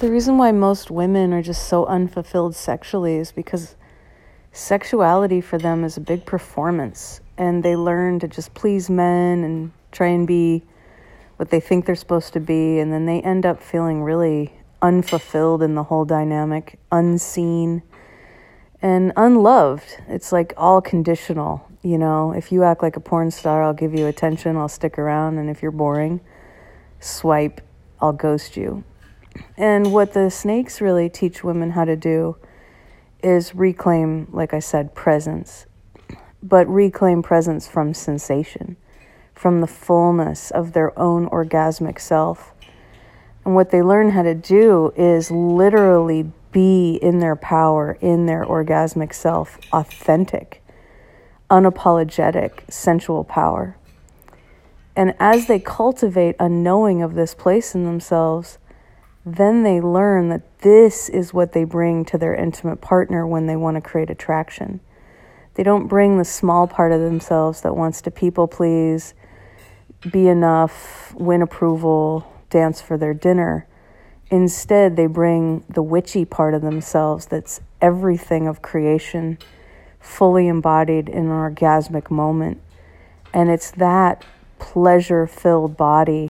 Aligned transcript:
the 0.00 0.10
reason 0.10 0.38
why 0.38 0.50
most 0.50 0.90
women 0.90 1.34
are 1.34 1.42
just 1.42 1.68
so 1.68 1.84
unfulfilled 1.84 2.56
sexually 2.56 3.16
is 3.16 3.32
because 3.32 3.76
sexuality 4.50 5.42
for 5.42 5.58
them 5.58 5.84
is 5.84 5.98
a 5.98 6.00
big 6.00 6.24
performance 6.24 7.20
and 7.36 7.62
they 7.62 7.76
learn 7.76 8.18
to 8.18 8.26
just 8.26 8.54
please 8.54 8.88
men 8.88 9.44
and 9.44 9.70
try 9.92 10.06
and 10.06 10.26
be 10.26 10.62
what 11.36 11.50
they 11.50 11.60
think 11.60 11.84
they're 11.84 11.94
supposed 11.94 12.32
to 12.32 12.40
be 12.40 12.78
and 12.78 12.90
then 12.90 13.04
they 13.04 13.20
end 13.20 13.44
up 13.44 13.62
feeling 13.62 14.02
really 14.02 14.54
unfulfilled 14.80 15.62
in 15.62 15.74
the 15.74 15.82
whole 15.82 16.06
dynamic, 16.06 16.78
unseen 16.90 17.82
and 18.80 19.12
unloved. 19.16 19.98
It's 20.08 20.32
like 20.32 20.54
all 20.56 20.80
conditional, 20.80 21.68
you 21.82 21.98
know. 21.98 22.32
If 22.32 22.50
you 22.50 22.64
act 22.64 22.82
like 22.82 22.96
a 22.96 23.00
porn 23.00 23.30
star, 23.30 23.62
I'll 23.62 23.74
give 23.74 23.94
you 23.94 24.06
attention, 24.06 24.56
I'll 24.56 24.68
stick 24.68 24.98
around, 24.98 25.36
and 25.36 25.50
if 25.50 25.60
you're 25.60 25.70
boring, 25.70 26.22
swipe, 27.00 27.60
I'll 28.00 28.14
ghost 28.14 28.56
you. 28.56 28.82
And 29.56 29.92
what 29.92 30.12
the 30.12 30.30
snakes 30.30 30.80
really 30.80 31.08
teach 31.08 31.44
women 31.44 31.70
how 31.70 31.84
to 31.84 31.96
do 31.96 32.36
is 33.22 33.54
reclaim, 33.54 34.28
like 34.32 34.54
I 34.54 34.58
said, 34.58 34.94
presence, 34.94 35.66
but 36.42 36.66
reclaim 36.68 37.22
presence 37.22 37.68
from 37.68 37.94
sensation, 37.94 38.76
from 39.34 39.60
the 39.60 39.66
fullness 39.66 40.50
of 40.50 40.72
their 40.72 40.98
own 40.98 41.28
orgasmic 41.28 42.00
self. 42.00 42.52
And 43.44 43.54
what 43.54 43.70
they 43.70 43.82
learn 43.82 44.10
how 44.10 44.22
to 44.22 44.34
do 44.34 44.92
is 44.96 45.30
literally 45.30 46.32
be 46.52 46.98
in 47.00 47.20
their 47.20 47.36
power, 47.36 47.96
in 48.00 48.26
their 48.26 48.44
orgasmic 48.44 49.14
self, 49.14 49.58
authentic, 49.72 50.62
unapologetic, 51.50 52.70
sensual 52.70 53.24
power. 53.24 53.76
And 54.96 55.14
as 55.18 55.46
they 55.46 55.60
cultivate 55.60 56.36
a 56.38 56.48
knowing 56.48 57.02
of 57.02 57.14
this 57.14 57.34
place 57.34 57.74
in 57.74 57.84
themselves, 57.84 58.58
then 59.36 59.62
they 59.62 59.80
learn 59.80 60.28
that 60.30 60.60
this 60.60 61.08
is 61.08 61.34
what 61.34 61.52
they 61.52 61.64
bring 61.64 62.04
to 62.06 62.18
their 62.18 62.34
intimate 62.34 62.80
partner 62.80 63.26
when 63.26 63.46
they 63.46 63.56
want 63.56 63.76
to 63.76 63.80
create 63.80 64.10
attraction. 64.10 64.80
They 65.54 65.62
don't 65.62 65.88
bring 65.88 66.16
the 66.16 66.24
small 66.24 66.66
part 66.66 66.92
of 66.92 67.00
themselves 67.00 67.60
that 67.62 67.76
wants 67.76 68.00
to 68.02 68.10
people 68.10 68.48
please, 68.48 69.14
be 70.10 70.28
enough, 70.28 71.14
win 71.14 71.42
approval, 71.42 72.32
dance 72.48 72.80
for 72.80 72.96
their 72.96 73.12
dinner. 73.12 73.66
Instead, 74.30 74.96
they 74.96 75.06
bring 75.06 75.64
the 75.68 75.82
witchy 75.82 76.24
part 76.24 76.54
of 76.54 76.62
themselves 76.62 77.26
that's 77.26 77.60
everything 77.82 78.46
of 78.46 78.62
creation, 78.62 79.38
fully 79.98 80.48
embodied 80.48 81.08
in 81.08 81.26
an 81.26 81.30
orgasmic 81.30 82.10
moment. 82.10 82.60
And 83.34 83.50
it's 83.50 83.70
that 83.72 84.24
pleasure 84.58 85.26
filled 85.26 85.76
body 85.76 86.29